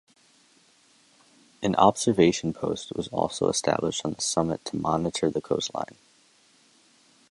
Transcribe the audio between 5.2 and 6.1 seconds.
the coastline.